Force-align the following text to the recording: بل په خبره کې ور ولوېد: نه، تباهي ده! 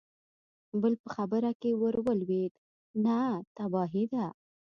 بل 0.81 0.93
په 1.03 1.07
خبره 1.15 1.51
کې 1.61 1.71
ور 1.81 1.95
ولوېد: 2.05 2.53
نه، 3.03 3.17
تباهي 3.55 4.05
ده! 4.13 4.25